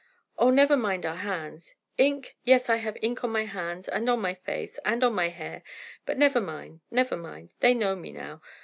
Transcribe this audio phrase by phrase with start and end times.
[0.35, 1.75] Oh, never mind our hands.
[1.95, 2.35] Ink?
[2.43, 5.61] Yes, I have ink on my hands and on my face and on my hair;
[6.07, 8.41] but never mind, never mind; they know me now.